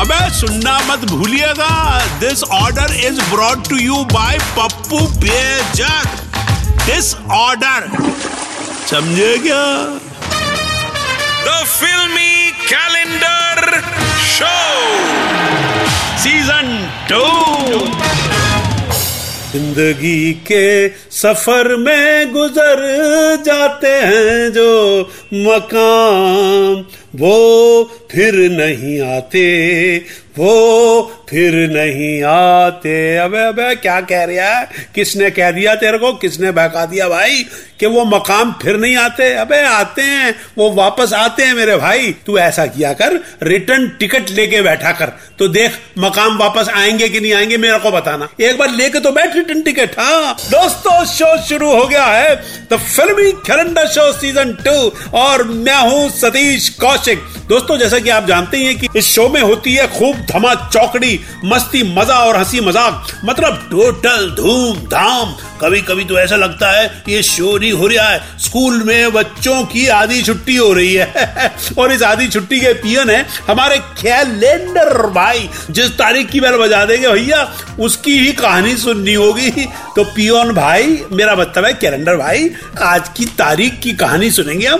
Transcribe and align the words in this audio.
अबे 0.00 0.18
सुनना 0.32 0.72
मत 0.88 1.04
भूलिएगा। 1.10 1.68
This 2.20 2.42
order 2.54 2.92
is 3.06 3.20
brought 3.30 3.68
to 3.68 3.76
you 3.76 3.94
by 4.12 4.38
Pappu 4.58 4.98
Bejak. 5.24 6.06
This 6.84 7.14
order 7.36 7.88
समझे 8.90 9.32
क्या? 9.46 9.64
द 11.46 11.64
फिल्मी 11.66 12.50
कैलेंडर 12.68 13.80
शो 14.28 14.54
सीज़न 16.22 16.70
टू 17.10 17.24
ज़िंदगी 19.50 20.32
के 20.46 20.64
सफ़र 21.18 21.76
में 21.76 22.32
गुजर 22.32 22.80
जाते 23.44 23.92
हैं 24.06 24.52
जो 24.52 24.70
मकाम। 25.34 26.84
वो 27.18 27.84
फिर 28.10 28.34
नहीं 28.34 29.16
आते, 29.16 29.96
वो 30.38 31.26
फिर 31.28 31.54
नहीं 31.54 32.22
आते। 32.22 33.16
अबे 33.16 33.38
अबे 33.38 33.74
क्या 33.74 34.00
कह 34.00 34.24
रहा 34.24 34.58
है? 34.58 34.68
किसने 34.94 35.30
कह 35.30 35.50
दिया 35.50 35.74
तेरे 35.74 35.98
को? 35.98 36.12
किसने 36.12 36.50
बहका 36.50 36.86
दिया 36.86 37.08
भाई? 37.08 37.46
कि 37.80 37.86
वो 37.86 38.04
मकाम 38.04 38.54
फिर 38.62 38.76
नहीं 38.76 38.96
आते? 38.96 39.32
अबे 39.34 39.62
आते 39.62 40.02
हैं, 40.02 40.34
वो 40.58 40.70
वापस 40.72 41.12
आते 41.12 41.42
हैं 41.42 41.54
मेरे 41.54 41.76
भाई। 41.76 42.16
तू 42.26 42.38
ऐसा 42.38 42.66
किया 42.66 42.92
कर, 42.92 43.24
रिटर्न 43.42 43.88
टिकट 43.88 44.30
लेके 44.30 44.62
बैठा 44.62 44.92
कर। 44.92 45.06
तो 45.38 45.48
देख, 45.48 45.72
मकाम 45.98 46.38
वापस 46.38 46.68
आएँगे 46.68 47.08
कि 47.08 47.20
नहीं 47.20 47.34
आएँगे, 47.34 47.56
मेरे 47.56 47.78
को 47.78 47.90
बताना। 47.90 48.28
एक 48.40 48.58
बार 48.58 48.70
लेके 48.70 49.00
तो 49.00 49.12
बैठ 49.12 49.36
रिटर्न 49.36 49.62
टिकट 49.62 49.98
हाँ। 49.98 50.36
दोस्तों 50.50 51.04
शो 51.04 51.42
शुरू 51.42 51.72
हो 51.72 51.86
गया 51.86 52.04
है। 52.04 52.36
द 52.72 52.76
फिल्मी 52.76 53.32
कैलेंडर 53.32 53.86
शो 53.86 54.12
सीज़न 54.12 54.52
टू 54.66 54.92
और 55.18 55.44
मैं 55.44 55.90
हूँ 55.90 56.10
सतीश 56.10 56.68
कौशिक। 56.68 57.07
दोस्तों, 57.14 57.76
जैसा 57.78 57.98
कि 57.98 58.10
आप 58.10 58.26
जानते 58.26 58.56
ही 58.56 58.74
कि 58.74 58.88
इस 58.96 59.06
शो 59.06 59.28
में 59.28 59.40
होती 59.40 59.74
है 59.74 59.86
खूब 59.98 60.16
धमा 60.30 60.54
चौकड़ी 60.54 61.20
मस्ती, 61.44 61.82
मज़ा 61.98 62.14
और 62.14 62.36
हँसी 62.36 62.60
मज़ाक 62.60 63.06
मतलब 63.24 63.68
टोटल 63.70 64.30
धूम 64.30 64.76
धाम 64.76 65.36
कभी 65.60 65.80
कभी 65.80 66.04
तो 66.04 66.18
ऐसा 66.18 66.36
लगता 66.36 66.70
है 66.70 67.02
ये 67.08 67.22
शो 67.22 67.56
नहीं 67.58 67.72
हो 67.72 67.86
रहा 67.86 68.08
है। 68.08 68.20
स्कूल 68.38 68.82
में 68.82 69.12
बच्चों 69.12 69.62
की 69.64 69.86
आधी 69.88 70.22
छुट्टी 70.22 70.56
हो 70.56 70.72
रही 70.72 70.94
है। 70.94 71.52
और 71.78 71.92
इस 71.92 72.02
आधी 72.02 72.28
छुट्टी 72.28 72.60
के 72.60 72.72
पियन 72.72 73.10
है 73.10 73.26
हमारे 73.48 73.78
कैलेंडर 73.78 75.06
भाई। 75.06 75.48
जिस 75.70 75.90
तारीख 75.90 76.30
की 76.30 76.40
बेल 76.40 76.56
बजा 76.56 76.84
देंगे 76.84 77.08
भैया, 77.08 77.52
उसकी 77.80 78.18
ही 78.18 78.32
कहानी 78.32 78.76
सुननी 78.76 79.14
होगी। 79.14 79.50
तो 79.96 80.04
पियोन 80.04 80.52
भाई, 80.54 81.00
मेरा 81.12 81.34
मतलब 81.34 81.64
है 81.64 81.72
कैलेंडर 81.72 82.16
भाई, 82.16 82.50
आज 82.82 83.08
की 83.08 83.24
तारीख 83.24 83.80
की 83.80 83.92
कहानी 83.92 84.30
सुनेंगे 84.30 84.66
हम। 84.66 84.78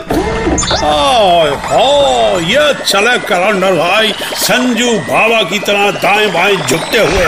ये 2.41 2.73
चले 2.85 3.19
कैलेंडर 3.19 3.73
भाई। 3.73 4.13
संजू 4.35 4.93
बाबा 5.01 5.43
की 5.43 5.59
तरह 5.59 5.91
दाएँ 5.91 6.31
बाएँ 6.33 6.57
झुकते 6.57 6.99
हुए। 6.99 7.27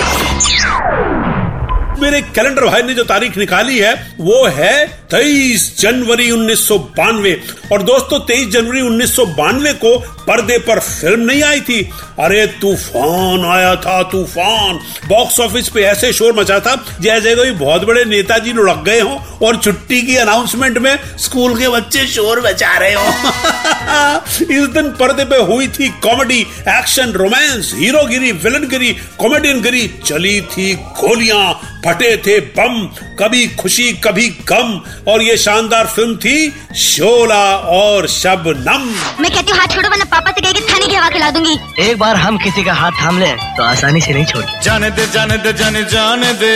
मेरे 2.01 2.21
कैलेंडर 2.23 2.65
भाई 2.65 2.83
ने 2.83 2.95
जो 2.95 3.05
तारीख 3.05 3.37
निकाली 3.37 3.79
है, 3.79 3.95
वो 4.21 4.47
है 4.47 5.00
23 5.11 5.81
जनवरी 5.81 6.31
उन्नीस 6.31 6.69
सौ 6.69 6.79
बानवे। 6.79 7.43
और 7.73 7.83
दोस्तों 7.83 8.27
23 8.27 8.49
जनवरी 8.49 8.81
उन्नीस 8.81 9.17
सौ 9.17 9.27
बानवे 9.27 9.73
को 9.73 9.99
पर्दे 9.99 10.59
पर 10.59 10.79
फ़िल्म 10.79 11.21
नहीं 11.21 11.43
आई 11.43 11.61
थी। 11.61 11.91
अरे, 12.21 12.47
तूफ़ान 12.47 13.45
आया 13.45 13.77
था, 13.77 14.03
तूफ़ान। 14.03 14.81
बॉक्स 15.09 15.41
ऑफ़िस 15.41 15.69
पे 15.69 15.83
ऐसे 15.83 16.13
शोर 16.13 16.33
मचा 16.33 16.61
था 16.61 16.85
जैसे 17.01 17.37
कोई 17.37 17.51
बहुत 17.51 17.85
बड़े 17.85 18.05
नेताजी 18.05 18.53
लुढ़क 18.53 18.83
गए 18.87 19.01
हो 19.01 19.25
और 19.43 19.57
छुट्टी 19.57 20.03
की 20.03 20.17
अनाउंसमेंट 20.17 20.79
में 20.79 20.99
स्कूल 21.19 21.59
के 21.59 21.69
बच्चे 21.69 22.07
शोर 22.07 22.47
मचा 22.47 22.79
रहे 22.79 22.95
हो। 22.95 23.07
इस 24.43 24.69
दिन 24.69 24.89
पर्दे 25.01 25.25
पे 25.25 25.37
हुई 25.37 25.69
थी 25.69 25.89
कॉमेडी 25.89 26.41
एक्शन 26.69 27.13
रोमांस 27.13 27.73
हीरो 27.75 28.05
गिरी 28.05 28.21
हीरोगिरी 28.21 28.33
विलनगिरी 28.33 28.97
कॉमेडियन 29.19 29.63
गिरी 29.63 29.95
चली 30.07 30.41
थी 30.41 30.75
गोलियाँ, 30.75 31.81
फटे 31.87 32.17
थे 32.17 32.41
बम, 32.41 32.87
कभी 33.19 33.49
खुशी, 33.49 33.93
कभी 33.93 34.29
गम। 34.29 34.81
और 35.09 35.23
ये 35.23 35.37
शानदार 35.37 35.87
फ़िल्म 35.87 36.17
थी 36.17 36.51
शोला 36.77 37.45
और 37.77 38.07
शबनम 38.09 38.89
मैं 39.21 39.31
कहती 39.33 39.51
हूँ 39.51 39.59
हाथ 39.59 39.75
छोड़ो 39.75 39.89
वरना 39.89 40.05
पापा 40.11 40.31
से 40.31 40.41
कहेगी 40.41 40.61
थानी 40.61 40.81
थाने 40.81 40.87
की 40.87 40.95
हवा 40.95 41.09
खिला 41.11 41.31
दूँगी। 41.31 41.59
एक 41.83 41.99
बार 41.99 42.17
हम 42.17 42.39
किसी 42.39 42.63
का 42.65 42.73
हाथ 42.75 42.93
थाम 43.03 43.19
ले 43.19 43.33
तो 43.57 43.63
आसानी 43.63 44.01
से 44.01 44.13
नहीं 44.13 44.25
छोड़। 44.27 44.45
जाने 44.65 44.91
दे 44.91 45.07
जाने 45.13 45.37
दे 45.39 45.53
जाने 45.53 45.83
जाने 45.93 46.33
दे। 46.43 46.55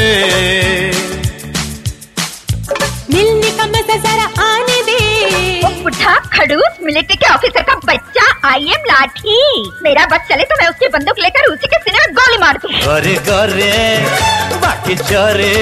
मिलने 3.14 3.50
का 3.50 3.63
खड़ूस 6.54 6.76
मिलिट्री 6.84 7.16
के 7.16 7.26
ऑफिसर 7.34 7.62
का 7.68 7.74
बच्चा 7.84 8.24
आई 8.48 8.66
एम 8.74 8.84
लाठी 8.88 9.38
मेरा 9.82 10.04
बस 10.06 10.28
चले 10.28 10.44
तो 10.50 10.56
मैं 10.60 10.68
उसकी 10.68 10.88
बंदूक 10.88 11.18
लेकर 11.20 11.46
उसी 11.52 11.66
के 11.68 11.78
सीने 11.78 11.98
में 11.98 12.14
गोली 12.14 12.38
मार 12.40 12.58
दूँ। 12.62 12.70
गोरे 12.74 13.14
गोरे 13.28 13.72
बाकी 14.64 14.94
चोरे 14.96 15.54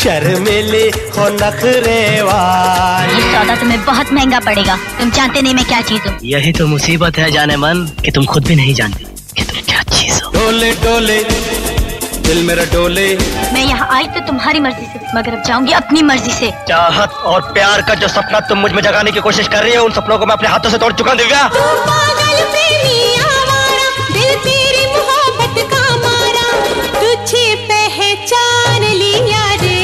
शर्मिली 0.00 0.82
हो 1.16 1.28
नखरे 1.34 2.00
वाली। 2.22 3.14
ये 3.14 3.32
सौदा 3.32 3.56
तुम्हें 3.60 3.84
बहुत 3.84 4.12
महँगा 4.12 4.40
पड़ेगा। 4.40 4.76
तुम 4.98 5.10
जानते 5.10 5.42
नहीं 5.42 5.54
मैं 5.54 5.64
क्या 5.64 5.80
चीज़ 5.90 6.08
हूँ। 6.08 6.18
यही 6.24 6.52
तो 6.58 6.66
मुसीबत 6.66 7.18
है 7.18 7.30
जाने 7.32 7.56
मन 7.64 7.86
कि 8.04 8.10
तुम 8.10 8.26
खुद 8.34 8.46
भी 8.46 8.56
नहीं 8.56 8.74
जानती 8.74 9.04
कि 9.36 9.42
तुम 9.42 9.60
क्या 9.70 9.82
चीज़ 9.92 10.22
हो। 10.22 10.32
डोले 10.32 10.72
डोले 10.84 11.18
दिल 12.30 12.42
मेरा 12.46 12.64
डोले। 12.72 13.06
मैं 13.52 13.62
यहाँ 13.62 13.86
आई 13.92 14.06
तो 14.14 14.20
तुम्हारी 14.26 14.60
मर्ज़ी 14.60 14.84
से 14.86 14.98
मगर 15.14 15.34
अब 15.34 15.42
जाऊँगी 15.46 15.72
अपनी 15.74 16.02
मर्ज़ी 16.10 16.32
से। 16.32 16.50
चाहत 16.68 17.14
और 17.30 17.40
प्यार 17.52 17.82
का 17.88 17.94
जो 18.02 18.08
सपना 18.08 18.40
तुम 18.48 18.58
मुझमें 18.58 18.82
जगाने 18.82 19.12
की 19.12 19.20
कोशिश 19.20 19.48
कर 19.48 19.62
रही 19.64 19.74
हो 19.74 19.84
उन 19.84 19.92
सपनों 19.92 20.18
को 20.18 20.26
मैं 20.26 20.34
अपने 20.34 20.48
हाथों 20.48 20.70
से 20.70 20.78
तोड़ 20.78 20.92
चुका 20.92 21.10
हूँ, 21.10 21.18
दिव्या। 21.18 21.42
पागल 21.48 22.38
प्रेमी 22.52 23.00
आवारा 23.22 23.88
दिल 24.12 24.30
तेरी 24.46 24.86
मोहब्बत 24.94 25.58
का 25.74 25.82
मारा 26.06 26.46
तुझे 27.00 27.46
पहचान 27.66 28.82
लिया 29.02 29.44
रे। 29.62 29.82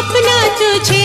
अपना 0.00 0.38
तुझे 0.60 1.04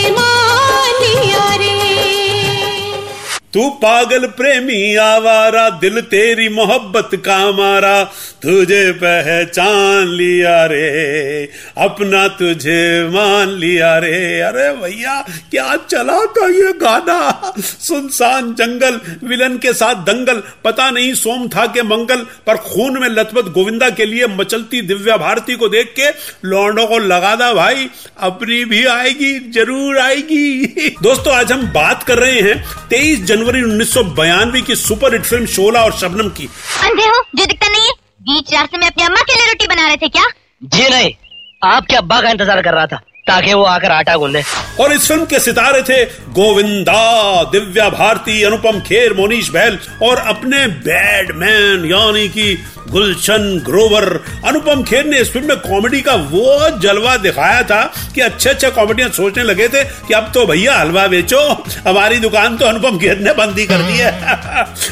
तू 3.56 3.70
पागल 3.70 4.26
प्रेमी 4.26 4.96
आवारा, 4.96 5.70
दिल 5.70 6.00
तेरी 6.00 6.48
मोहब्बत 6.48 7.10
का 7.14 7.52
मारा। 7.52 8.04
तुझे 8.42 8.92
पहचान 8.92 10.08
लिया 10.08 10.66
रे, 10.66 11.48
अपना 11.78 12.28
तुझे 12.28 13.08
मान 13.08 13.48
लिया 13.48 13.98
रे। 13.98 14.40
अरे 14.40 14.72
भैया, 14.72 15.26
क्या 15.50 15.76
चला 15.76 16.26
था 16.26 16.46
ये 16.46 16.72
गाना? 16.72 17.52
सुनसान 17.58 18.54
जंगल, 18.54 19.00
विलन 19.28 19.58
के 19.58 19.72
साथ 19.72 19.94
दंगल। 19.94 20.42
पता 20.64 20.90
नहीं 20.90 21.14
सोम 21.14 21.48
था 21.48 21.66
के 21.66 21.82
मंगल, 21.82 22.16
पर 22.16 22.56
खून 22.56 23.00
में 23.00 23.08
लथपथ 23.08 23.52
गोविंदा 23.52 23.90
के 23.90 24.06
लिए 24.06 24.26
मचलती 24.26 24.82
दिव्या 24.82 25.16
भारती 25.16 25.54
को 25.54 25.68
देख 25.68 25.94
के 26.00 26.10
लौंडों 26.48 26.86
को 26.86 26.98
लगा 26.98 27.36
दा, 27.36 27.54
भाई। 27.54 27.88
अपनी 28.20 28.64
भी 28.64 28.86
आएगी, 28.86 29.50
ज़रूर 29.50 29.98
आएगी। 29.98 30.66
दोस्तों, 31.02 31.34
आज 31.34 31.52
हम 31.52 31.62
बात 31.62 32.02
कर 32.02 32.18
रहे 32.18 32.40
हैं 32.40 32.64
23 32.90 33.24
जनवरी 33.24 33.45
उन्नीस 33.54 33.94
की 34.66 34.76
सुपर 34.76 35.12
हिट 35.12 35.24
फ़िल्म 35.24 35.46
शोला 35.46 35.82
और 35.84 35.92
शबनम 35.98 36.28
की। 36.30 36.48
अंधे 36.84 37.04
हो 37.04 37.22
जो 37.36 37.46
दिखता 37.46 37.68
नहीं 37.68 37.86
है। 37.86 37.92
बीच 38.22 38.52
रास्ते 38.54 38.78
में 38.78 38.86
अपनी 38.86 39.04
अम्मा 39.04 39.20
के 39.20 39.34
लिए 39.34 39.46
रोटी 39.46 39.66
बना 39.66 39.86
रहे 39.86 39.96
थे 39.96 40.08
क्या? 40.08 40.24
जी 40.62 40.88
नहीं 40.88 41.12
आपके 41.62 41.96
अब्बा 41.96 42.20
का 42.20 42.30
इंतज़ार 42.30 42.62
कर 42.62 42.74
रहा 42.74 42.86
था? 42.86 43.00
ताकि 43.26 43.54
वो 43.54 43.62
आकर 43.62 43.90
आटा 43.90 44.16
गूंदे। 44.16 44.42
और 44.80 44.92
इस 44.92 45.08
फ़िल्म 45.08 45.24
के 45.24 45.38
सितारे 45.38 45.82
थे 45.82 46.04
गोविंदा, 46.32 47.42
दिव्या 47.42 47.88
भारती, 47.88 48.42
अनुपम 48.42 48.80
खेर 48.80 49.14
मोनीश 49.14 49.48
बहल 49.50 49.78
और 50.02 50.18
अपने 50.26 50.66
बैडमैन 50.66 51.84
यानी 51.84 52.28
कि 52.28 52.56
गुलशन 52.90 53.62
ग्रोवर। 53.64 54.04
अनुपम 54.46 54.82
खेर 54.82 55.04
ने 55.04 55.18
इस 55.18 55.32
फ़िल्म 55.32 55.48
में 55.48 55.56
कॉमेडी 55.56 56.00
का 56.00 56.14
वो 56.14 56.78
जलवा 56.80 57.16
दिखाया 57.16 57.62
था 57.62 57.82
कि 58.14 58.20
अच्छे 58.20 58.50
अच्छे 58.50 58.70
कॉमेडियन 58.70 59.10
सोचने 59.10 59.44
लगे 59.44 59.68
थे 59.68 59.82
कि 59.84 60.14
अब 60.14 60.30
तो 60.34 60.44
भैया 60.46 60.76
हलवा 60.76 61.06
बेचो, 61.06 61.40
हमारी 61.88 62.18
दुकान 62.18 62.56
तो 62.56 62.66
अनुपम 62.66 62.98
खेर 62.98 63.18
ने 63.18 63.32
बंद 63.32 63.58
ही 63.58 63.66
कर 63.66 63.82
दी 63.82 63.98
है। 63.98 64.12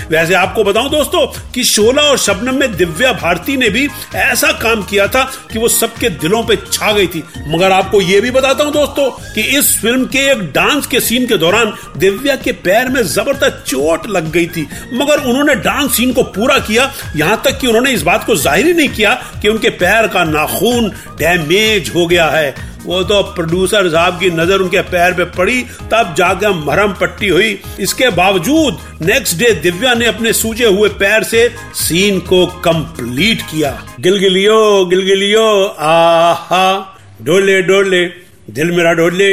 वैसे 0.11 0.35
आपको 0.35 0.65
बताऊँ 0.65 0.91
दोस्तों 0.91 1.27
कि 1.53 1.65
शोला 1.65 2.03
और 2.03 2.19
शबनम 2.19 2.55
में 2.55 2.77
दिव्या 2.77 3.13
भारती 3.13 3.57
ने 3.57 3.69
भी 3.71 3.89
ऐसा 4.15 4.53
काम 4.63 4.83
किया 4.83 5.07
था 5.09 5.23
कि 5.53 5.59
वो 5.59 5.69
सबके 5.69 6.09
दिलों 6.09 6.43
पे 6.43 6.57
छा 6.73 6.93
गई 6.93 7.07
थी। 7.07 7.23
मगर 7.49 7.73
आपको 7.73 8.01
ये 8.01 8.21
भी 8.25 8.31
बताता 8.31 8.65
हूँ 8.65 8.73
दोस्तों 8.73 9.11
कि 9.35 9.41
इस 9.59 9.73
फ़िल्म 9.81 10.06
के 10.06 10.19
एक 10.31 10.43
डांस 10.53 10.87
के 10.87 11.00
सीन 11.00 11.26
के 11.26 11.37
दौरान 11.38 11.73
दिव्या 11.99 12.37
के 12.37 12.53
पैर 12.65 12.88
में 12.88 13.03
ज़बरदस्त 13.05 13.65
चोट 13.67 14.06
लग 14.09 14.31
गई 14.32 14.47
थी। 14.49 14.67
मगर 14.93 15.25
उन्होंने 15.25 15.55
डांस 15.62 15.97
सीन 15.97 16.12
को 16.12 16.23
पूरा 16.35 16.59
किया। 16.61 16.93
यहाँ 17.17 17.41
तक 17.44 17.59
कि 17.61 17.67
उन्होंने 17.67 17.91
इस 17.93 18.03
बात 18.03 18.25
को 18.26 18.37
ज़ाहिर 18.37 18.67
ही 18.67 18.73
नहीं 18.75 18.88
किया 18.91 19.15
कि 19.43 19.49
उनके 19.49 19.71
पैर 19.81 20.06
का 20.09 20.25
नाखून 20.26 20.88
डैमेज 21.19 21.91
हो 21.94 22.06
गया 22.06 22.29
है। 22.29 22.55
वो 22.85 23.03
तो 23.03 23.23
प्रोड्यूसर 23.35 23.88
साहब 23.91 24.19
की 24.21 24.31
नज़र 24.31 24.61
उनके 24.61 24.81
पैर 24.85 25.12
पे 25.12 25.25
पड़ी, 25.37 25.61
तब 25.93 26.15
जाकर 26.19 26.53
मरहम 26.56 26.93
पट्टी 26.93 27.29
हुई। 27.29 27.59
इसके 27.81 28.09
बावजूद 28.12 28.79
नेक्स्ट 29.03 29.38
डे 29.38 29.53
दिव्या 29.62 29.94
ने 29.94 30.06
अपने 30.06 30.32
सूजे 30.32 30.67
हुए 30.67 30.88
पैर 31.00 31.23
से 31.25 31.49
सीन 31.77 32.19
को 32.23 32.44
कंप्लीट 32.65 33.43
किया। 33.43 33.70
गिलगिलियो 34.00 34.85
गिलगिलियो, 34.85 35.47
आहा। 35.81 36.91
डोले 37.23 37.61
डोले 37.63 38.05
दिल 38.51 38.71
मेरा 38.77 38.93
डोले 38.93 39.31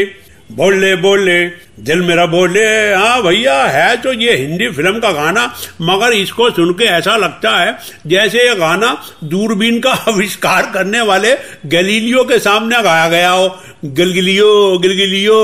बोले 0.52 0.96
बोले 0.96 1.38
दिल 1.82 2.02
मेरा 2.02 2.26
बोले 2.26 2.64
हाँ 2.94 3.22
भैया, 3.24 3.54
है 3.66 3.96
तो 3.98 4.12
ये 4.14 4.36
हिंदी 4.38 4.68
फ़िल्म 4.72 5.00
का 5.00 5.12
गाना, 5.12 5.46
मगर 5.82 6.14
इसको 6.14 6.50
सुन 6.52 6.74
के 6.74 6.86
ऐसा 6.88 7.16
लगता 7.18 7.56
है 7.58 7.78
जैसे 8.08 8.48
ये 8.48 8.56
गाना 8.56 8.96
दूरबीन 9.26 9.80
का 9.80 9.92
आविष्कार 10.10 10.72
करने 10.74 11.02
वाले 11.04 11.36
गलीलियो 11.68 12.24
के 12.24 12.40
सामने 12.40 12.82
गाया 12.84 13.10
गया 13.10 13.30
हो। 13.30 13.48
गिलगिलियो 13.86 14.78
गिलगिलियो 14.80 15.38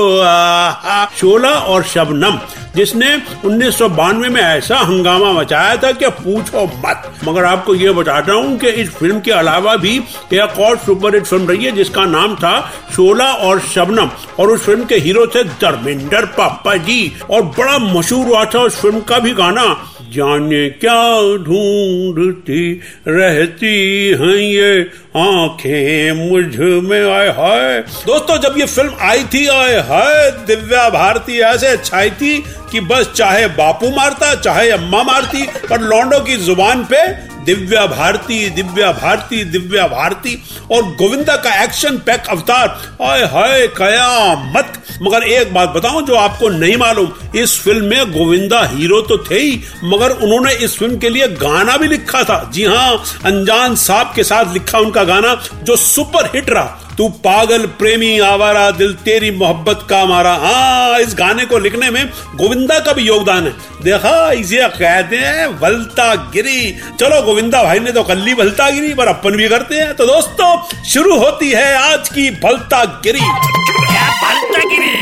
शोला 1.16 1.50
और 1.50 1.82
शबनम, 1.84 2.38
जिसने 2.76 3.14
उन्नीस 3.44 3.80
में 3.82 4.40
ऐसा 4.40 4.76
हंगामा 4.78 5.32
मचाया 5.32 5.76
था 5.76 5.90
कि 5.92 6.08
पूछो 6.18 6.64
मत। 6.84 7.10
मगर 7.24 7.44
आपको 7.44 7.74
ये 7.74 7.92
बताता 7.92 8.32
हूँ 8.32 8.56
कि 8.58 8.68
इस 8.82 8.90
फ़िल्म 8.90 9.20
के 9.20 9.30
अलावा 9.32 9.74
भी 9.76 9.96
एक 10.34 10.58
और 10.60 10.76
सुपरहिट 10.78 11.24
फ़िल्म 11.24 11.48
रही 11.48 11.64
है, 11.64 11.72
जिसका 11.72 12.04
नाम 12.06 12.34
था 12.36 12.60
शोला 12.96 13.32
और 13.32 13.60
शबनम, 13.74 14.10
और 14.38 14.50
उस 14.50 14.64
फ़िल्म 14.66 14.84
के 14.84 14.96
हीरो 14.98 15.26
थे 15.26 15.44
धर्मेंद्र 15.44 16.26
पापा 16.28 16.76
जी 16.76 17.12
और 17.30 17.42
बड़ा 17.58 17.78
मशहूर 17.78 18.26
हुआ 18.26 18.44
था 18.44 18.58
उस 18.58 18.80
फ़िल्म 18.80 19.00
का 19.00 19.18
भी 19.18 19.32
गाना। 19.32 19.64
जाने 20.12 20.68
क्या 20.70 21.02
ढूंढती 21.44 22.60
रहती 23.08 23.72
हैं 24.10 24.36
ये 24.36 24.80
आँखें 25.16 26.30
मुझमें 26.30 27.12
आए 27.12 27.28
हाय। 27.28 27.78
दोस्तों, 28.06 28.36
जब 28.38 28.54
ये 28.58 28.66
फ़िल्म 28.66 28.92
आई 29.00 29.24
थी, 29.24 29.46
आए 29.46 29.80
हाय, 29.80 30.30
दिव्या 30.46 30.88
भारती 30.90 31.38
ऐसे 31.40 31.76
छाई 31.76 32.10
थी 32.10 32.38
कि 32.72 32.80
बस 32.80 33.12
चाहे 33.16 33.46
बापू 33.46 33.90
मारता, 33.90 34.34
चाहे 34.34 34.70
अम्मा 34.70 35.02
मारती, 35.02 35.42
पर 35.70 35.80
लौंडो 35.80 36.20
की 36.20 36.36
ज़ुबान 36.36 36.84
पे 36.84 37.06
दिव्या 37.48 37.86
भारती 37.86 38.48
दिव्या 38.50 38.90
भारती 38.94 39.44
दिव्या 39.46 39.86
भारती। 39.88 40.34
और 40.72 40.82
गोविंदा 40.94 41.36
का 41.36 41.54
एक्शन 41.62 41.96
पैक 41.98 42.26
अवतार 42.30 42.68
हाय 43.02 43.22
हाय 43.32 43.66
कयामत 43.76 44.72
मगर 45.02 45.22
एक 45.24 45.52
बात 45.54 45.68
बताऊँ 45.68 46.02
जो 46.06 46.14
आपको 46.16 46.48
नहीं 46.50 46.76
मालूम, 46.76 47.12
इस 47.34 47.58
फ़िल्म 47.60 47.84
में 47.84 48.12
गोविंदा 48.12 48.62
हीरो 48.66 49.00
तो 49.02 49.18
थे 49.20 49.38
ही, 49.38 49.60
मगर 49.84 50.10
उन्होंने 50.12 50.52
इस 50.54 50.76
फ़िल्म 50.78 50.98
के 50.98 51.08
लिए 51.08 51.28
गाना 51.36 51.76
भी 51.76 51.88
लिखा 51.88 52.22
था। 52.24 52.38
जी 52.54 52.64
हाँ 52.64 53.04
अनजान 53.24 53.74
साहब 53.76 54.12
के 54.16 54.24
साथ 54.24 54.52
लिखा 54.52 54.78
उनका 54.78 55.04
गाना, 55.04 55.34
जो 55.62 55.76
सुपर 55.76 56.30
हिट 56.34 56.50
रहा। 56.50 56.87
तू 56.98 57.08
पागल 57.24 57.66
प्रेमी 57.78 58.18
आवारा 58.18 58.70
दिल 58.70 58.92
तेरी 59.04 59.30
मोहब्बत 59.32 59.86
का 59.90 60.04
मारा। 60.04 60.32
हाँ 60.36 60.98
इस 61.00 61.14
गाने 61.14 61.44
को 61.44 61.58
लिखने 61.58 61.90
में 61.90 62.06
गोविंदा 62.36 62.78
का 62.78 62.92
भी 62.92 63.02
योगदान 63.02 63.46
है। 63.46 63.52
देखा, 63.82 64.30
इसे 64.32 64.56
कहते 64.70 65.16
हैं 65.16 65.46
वलता 65.60 66.14
गिरी 66.32 66.72
चलो, 67.00 67.20
गोविंदा 67.22 67.62
भाई 67.62 67.78
ने 67.78 67.92
तो 67.92 68.02
कल्ली 68.02 68.34
भलता 68.34 68.68
गिरी 68.70 68.92
पर 68.94 69.08
अपन 69.08 69.36
भी 69.36 69.48
करते 69.48 69.74
हैं। 69.74 69.94
तो 69.94 70.06
दोस्तों, 70.06 70.84
शुरू 70.84 71.18
होती 71.18 71.50
है 71.50 71.74
आज 71.76 72.08
की 72.08 72.30
भलता 72.40 72.84
गिरी 73.04 73.20
भलता 73.20 74.58
गिरी 74.64 74.97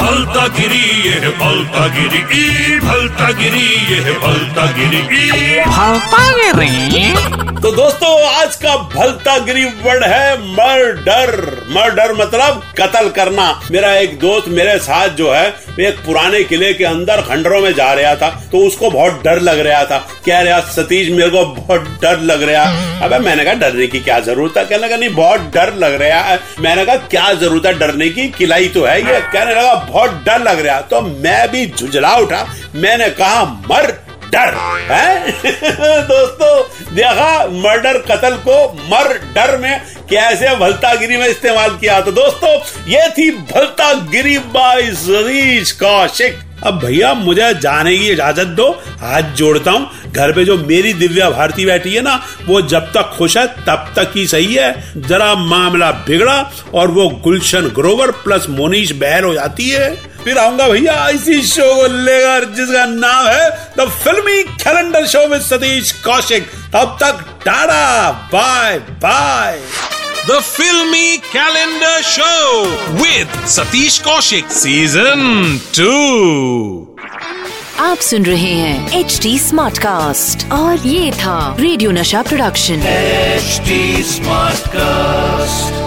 भलता 0.00 0.46
गिरी 0.56 0.84
ये 1.06 1.30
भलता 1.38 1.86
गिरी 1.94 2.20
ई 2.34 2.78
भलता 2.80 3.30
गिरी 3.40 3.64
ये 3.90 4.12
भलता 4.20 4.66
गिरी 4.72 5.00
ई। 5.16 5.64
भलता 5.66 6.30
गिरी 6.52 7.58
तो 7.62 7.70
दोस्तों 7.72 8.10
आज 8.26 8.54
का 8.56 8.76
भलता 8.94 9.36
गिरी 9.38 9.64
वर्ड 9.82 10.04
है 10.04 10.36
मर्डर। 10.42 11.30
मर्डर 11.70 12.12
मतलब 12.20 12.62
कत्ल 12.78 13.08
करना। 13.16 13.48
मेरा 13.70 13.92
एक 13.94 14.18
दोस्त 14.18 14.48
मेरे 14.48 14.78
साथ 14.78 15.08
जो 15.16 15.32
है 15.32 15.46
एक 15.80 15.98
पुराने 16.06 16.42
किले 16.44 16.72
के 16.74 16.84
अंदर 16.84 17.20
खंडरों 17.22 17.60
में 17.60 17.72
जा 17.74 17.92
रहा 17.92 18.14
था 18.16 18.28
तो 18.52 18.58
उसको 18.66 18.90
बहुत 18.90 19.20
डर 19.24 19.40
लग 19.40 19.58
रहा 19.66 19.84
था। 19.84 19.98
कह 20.26 20.40
रहा 20.40 20.60
सतीश 20.70 21.10
मेरे 21.10 21.30
को 21.30 21.44
बहुत 21.46 21.88
डर 22.02 22.20
लग 22.22 22.42
रहा 22.42 22.64
अबे 23.04 23.18
मैंने 23.18 23.44
कहा 23.44 23.54
डरने 23.60 23.86
की 23.86 24.00
क्या 24.00 24.18
ज़रूरत 24.20 24.56
है? 24.58 24.64
कहने 24.64 24.86
लगा 24.86 24.96
नहीं 24.96 25.14
बहुत 25.14 25.40
डर 25.54 25.74
लग 25.76 26.00
रहा 26.02 26.20
है। 26.22 26.38
मैंने 26.60 26.84
कहा 26.84 26.96
क्या 26.96 27.32
ज़रूरत 27.34 27.66
है 27.66 27.78
डरने 27.78 28.08
की? 28.08 28.28
किलाई 28.30 28.68
तो 28.68 28.84
है 28.84 28.98
ये। 29.02 29.20
कहने 29.22 29.54
लगा 29.54 29.74
बहुत 29.90 30.22
डर 30.26 30.38
लग 30.38 30.66
रहा 30.66 30.80
तो 30.80 31.00
मैं 31.00 31.50
भी 31.50 31.66
झुझला 31.78 32.14
उठा। 32.16 32.46
मैंने 32.74 33.10
कहा, 33.10 33.44
मर, 33.44 33.86
डर। 34.32 34.54
है? 34.90 35.30
दोस्तों, 36.02 36.94
देखा, 36.94 37.46
मर्डर 37.46 37.98
कत्ल 37.98 38.36
को 38.36 38.72
मर, 38.72 39.18
डर 39.34 39.56
में 39.58 39.80
कैसे 40.10 40.54
भलतागिरी 40.56 41.16
में 41.16 41.26
इस्तेमाल 41.28 41.70
किया। 41.70 42.00
तो 42.00 42.12
दोस्तों, 42.12 42.54
ये 42.88 43.08
थी 43.10 43.30
भलतागिरी 43.30 44.38
बाई 44.38 44.82
जरीज 44.82 45.72
कौशिक। 45.72 46.38
अब 46.64 46.78
भैया, 46.78 47.12
मुझे 47.14 47.52
जाने 47.54 47.96
की 47.98 48.08
इजाज़त 48.08 48.46
दो। 48.46 48.68
हाथ 49.00 49.22
जोड़ता 49.22 49.70
हूँ। 49.70 50.12
घर 50.12 50.32
पे 50.32 50.44
जो 50.44 50.56
मेरी 50.58 50.92
दिव्या 50.92 51.30
भारती 51.30 51.64
बैठी 51.64 51.94
है 51.94 52.02
ना, 52.02 52.14
वो 52.46 52.60
जब 52.62 52.92
तक 52.92 53.14
खुश 53.18 53.36
है, 53.36 53.46
तब 53.46 53.92
तक 53.96 54.12
ही 54.16 54.26
सही 54.26 54.54
है। 54.54 54.92
जरा 54.96 55.34
मामला 55.34 55.90
बिगड़ा 55.90 56.52
और 56.74 56.90
वो 56.90 57.08
गुलशन 57.24 57.68
ग्रोवर 57.68 58.10
प्लस 58.10 58.46
मोनीश 58.48 58.92
बहल 58.92 59.24
हो 59.24 59.34
जाती 59.34 59.68
है। 59.68 59.94
फिर 60.24 60.38
आऊँगा 60.38 60.68
भैया, 60.68 61.08
इसी 61.08 61.42
शो 61.42 61.74
को 61.76 61.86
लेकर, 61.86 62.44
जिसका 62.54 62.84
नाम 62.86 63.26
है 63.26 63.50
द 63.78 63.88
फिल्मी 64.04 64.42
कैलेंडर 64.42 65.06
शो 65.06 65.26
में 65.28 65.40
सतीश 65.40 65.92
कौशिक 65.92 66.50
तब 66.74 66.96
तक 67.02 67.24
tata 67.44 68.10
bye 68.32 68.78
bye 68.78 69.58
The 70.26 70.40
Filmy 70.42 71.18
Calendar 71.32 71.96
Show 72.02 72.76
with 73.02 73.28
Satish 73.48 74.02
Kaushik 74.02 74.50
Season 74.50 75.20
2. 75.72 76.86
आप 77.80 77.98
सुन 78.08 78.24
रहे 78.24 78.52
हैं 78.52 78.98
एच 79.00 79.18
डी 79.22 79.38
स्मार्ट 79.38 79.78
कास्ट 79.82 80.46
और 80.52 80.86
ये 80.86 81.10
था 81.22 81.38
रेडियो 81.60 81.90
नशा 81.90 82.22
प्रोडक्शन 82.22 82.82
स्मार्ट 84.12 84.68
कास्ट 84.76 85.79